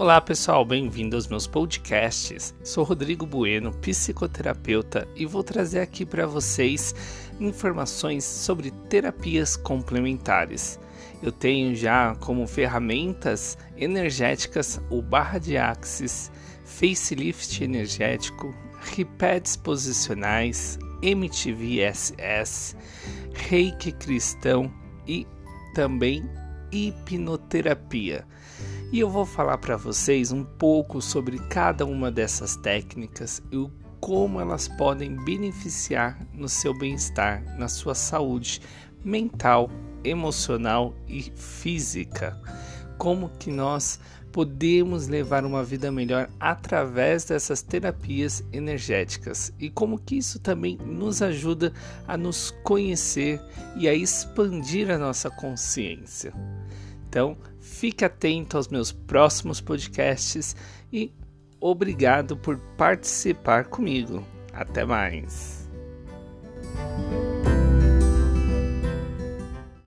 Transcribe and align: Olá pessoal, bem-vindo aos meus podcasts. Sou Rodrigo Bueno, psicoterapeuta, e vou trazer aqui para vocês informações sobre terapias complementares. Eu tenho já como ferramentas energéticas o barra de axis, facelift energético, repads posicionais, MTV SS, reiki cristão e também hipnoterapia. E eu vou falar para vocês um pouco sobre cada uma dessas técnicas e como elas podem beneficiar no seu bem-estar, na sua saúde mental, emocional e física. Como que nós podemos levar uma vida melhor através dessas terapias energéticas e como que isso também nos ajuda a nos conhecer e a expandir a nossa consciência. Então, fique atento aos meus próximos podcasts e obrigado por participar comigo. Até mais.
Olá 0.00 0.18
pessoal, 0.18 0.64
bem-vindo 0.64 1.14
aos 1.14 1.26
meus 1.26 1.46
podcasts. 1.46 2.54
Sou 2.64 2.84
Rodrigo 2.84 3.26
Bueno, 3.26 3.70
psicoterapeuta, 3.70 5.06
e 5.14 5.26
vou 5.26 5.44
trazer 5.44 5.80
aqui 5.80 6.06
para 6.06 6.26
vocês 6.26 6.94
informações 7.38 8.24
sobre 8.24 8.70
terapias 8.88 9.58
complementares. 9.58 10.80
Eu 11.22 11.30
tenho 11.30 11.76
já 11.76 12.14
como 12.14 12.46
ferramentas 12.46 13.58
energéticas 13.76 14.80
o 14.88 15.02
barra 15.02 15.38
de 15.38 15.58
axis, 15.58 16.32
facelift 16.64 17.62
energético, 17.62 18.54
repads 18.96 19.54
posicionais, 19.54 20.78
MTV 21.02 21.92
SS, 21.92 22.74
reiki 23.34 23.92
cristão 23.92 24.72
e 25.06 25.26
também 25.74 26.26
hipnoterapia. 26.72 28.24
E 28.92 28.98
eu 28.98 29.08
vou 29.08 29.24
falar 29.24 29.56
para 29.58 29.76
vocês 29.76 30.32
um 30.32 30.42
pouco 30.42 31.00
sobre 31.00 31.38
cada 31.38 31.86
uma 31.86 32.10
dessas 32.10 32.56
técnicas 32.56 33.40
e 33.52 33.70
como 34.00 34.40
elas 34.40 34.66
podem 34.66 35.14
beneficiar 35.14 36.18
no 36.34 36.48
seu 36.48 36.76
bem-estar, 36.76 37.56
na 37.56 37.68
sua 37.68 37.94
saúde 37.94 38.60
mental, 39.04 39.70
emocional 40.02 40.92
e 41.06 41.22
física. 41.22 42.36
Como 42.98 43.28
que 43.38 43.52
nós 43.52 44.00
podemos 44.32 45.06
levar 45.06 45.44
uma 45.44 45.62
vida 45.62 45.92
melhor 45.92 46.28
através 46.40 47.24
dessas 47.24 47.62
terapias 47.62 48.42
energéticas 48.52 49.52
e 49.60 49.70
como 49.70 50.00
que 50.00 50.16
isso 50.16 50.40
também 50.40 50.76
nos 50.84 51.22
ajuda 51.22 51.72
a 52.08 52.16
nos 52.16 52.50
conhecer 52.64 53.40
e 53.76 53.88
a 53.88 53.94
expandir 53.94 54.90
a 54.90 54.98
nossa 54.98 55.30
consciência. 55.30 56.34
Então, 57.10 57.36
fique 57.58 58.04
atento 58.04 58.56
aos 58.56 58.68
meus 58.68 58.92
próximos 58.92 59.60
podcasts 59.60 60.54
e 60.92 61.12
obrigado 61.60 62.36
por 62.36 62.56
participar 62.76 63.64
comigo. 63.64 64.24
Até 64.52 64.84
mais. 64.84 65.68